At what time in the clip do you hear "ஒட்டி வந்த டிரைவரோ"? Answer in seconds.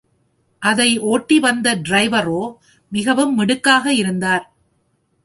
0.99-2.41